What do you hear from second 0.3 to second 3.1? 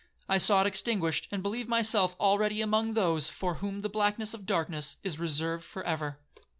saw it extinguished and believed myself already among